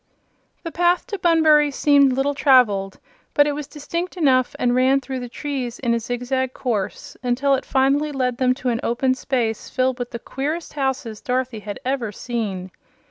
[0.63, 2.97] The path to Bunbury seemed little traveled,
[3.35, 7.53] but it was distinct enough and ran through the trees in a zigzag course until
[7.53, 11.79] it finally led them to an open space filled with the queerest houses Dorothy had
[11.85, 12.71] ever seen.